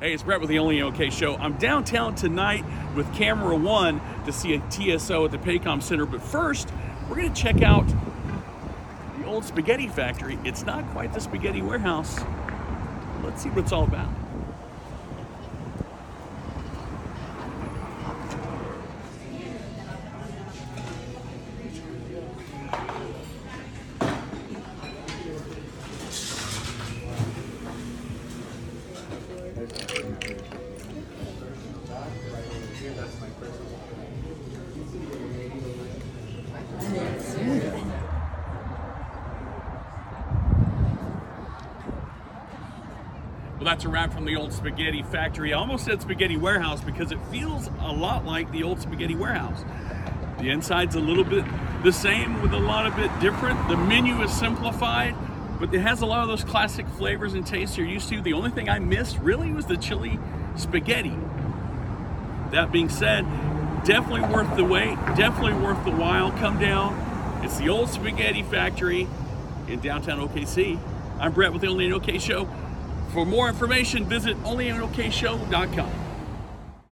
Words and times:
Hey, 0.00 0.12
it's 0.12 0.22
Brett 0.22 0.38
with 0.40 0.48
the 0.48 0.60
Only 0.60 0.80
OK 0.80 1.10
Show. 1.10 1.34
I'm 1.38 1.54
downtown 1.54 2.14
tonight 2.14 2.64
with 2.94 3.12
Camera 3.16 3.56
One 3.56 4.00
to 4.26 4.32
see 4.32 4.54
a 4.54 4.60
TSO 4.70 5.24
at 5.24 5.32
the 5.32 5.38
Paycom 5.38 5.82
Center. 5.82 6.06
But 6.06 6.22
first, 6.22 6.72
we're 7.08 7.16
going 7.16 7.34
to 7.34 7.42
check 7.42 7.62
out 7.62 7.84
the 9.18 9.24
old 9.24 9.44
spaghetti 9.44 9.88
factory. 9.88 10.38
It's 10.44 10.64
not 10.64 10.88
quite 10.90 11.12
the 11.12 11.20
spaghetti 11.20 11.62
warehouse. 11.62 12.20
Let's 13.24 13.42
see 13.42 13.48
what 13.48 13.64
it's 13.64 13.72
all 13.72 13.82
about. 13.82 14.08
Well, 43.58 43.64
that's 43.64 43.84
a 43.84 43.88
wrap 43.88 44.12
from 44.12 44.24
the 44.24 44.36
old 44.36 44.52
spaghetti 44.52 45.02
factory. 45.02 45.52
I 45.52 45.58
almost 45.58 45.84
said 45.84 46.00
spaghetti 46.00 46.36
warehouse 46.36 46.80
because 46.80 47.10
it 47.10 47.18
feels 47.26 47.68
a 47.80 47.92
lot 47.92 48.24
like 48.24 48.50
the 48.52 48.62
old 48.62 48.80
spaghetti 48.80 49.16
warehouse. 49.16 49.64
The 50.38 50.50
inside's 50.50 50.94
a 50.94 51.00
little 51.00 51.24
bit 51.24 51.44
the 51.82 51.92
same 51.92 52.40
with 52.40 52.52
a 52.52 52.58
lot 52.58 52.86
of 52.86 52.94
bit 52.94 53.10
different. 53.20 53.68
The 53.68 53.76
menu 53.76 54.22
is 54.22 54.32
simplified, 54.32 55.16
but 55.58 55.74
it 55.74 55.80
has 55.80 56.00
a 56.00 56.06
lot 56.06 56.22
of 56.22 56.28
those 56.28 56.44
classic 56.44 56.86
flavors 56.86 57.34
and 57.34 57.46
tastes 57.46 57.76
you're 57.76 57.86
used 57.86 58.08
to. 58.10 58.20
The 58.20 58.32
only 58.32 58.50
thing 58.50 58.68
I 58.68 58.78
missed 58.78 59.18
really 59.18 59.52
was 59.52 59.66
the 59.66 59.76
chili 59.76 60.18
spaghetti. 60.56 61.16
That 62.52 62.72
being 62.72 62.88
said, 62.88 63.22
definitely 63.84 64.22
worth 64.22 64.56
the 64.56 64.64
wait, 64.64 64.96
definitely 65.16 65.54
worth 65.54 65.84
the 65.84 65.90
while. 65.90 66.30
Come 66.32 66.58
down. 66.58 67.42
It's 67.44 67.58
the 67.58 67.68
old 67.68 67.88
spaghetti 67.88 68.42
factory 68.42 69.06
in 69.68 69.80
downtown 69.80 70.26
OKC. 70.26 70.78
I'm 71.20 71.32
Brett 71.32 71.52
with 71.52 71.62
the 71.62 71.68
Only 71.68 71.86
in 71.86 71.92
OK 71.92 72.18
Show. 72.18 72.48
For 73.12 73.24
more 73.24 73.48
information, 73.48 74.04
visit 74.04 74.36
onlyinokShow.com. 74.42 76.07